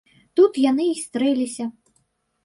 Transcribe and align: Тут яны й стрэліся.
Тут 0.37 0.53
яны 0.61 0.87
й 0.93 1.01
стрэліся. 1.01 1.67